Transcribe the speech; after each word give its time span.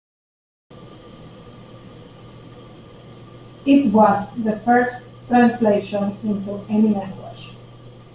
It 3.67 3.93
was 3.93 4.33
the 4.43 4.59
first 4.61 4.95
translation 5.27 6.17
into 6.23 6.65
any 6.71 6.91
language. 6.95 7.49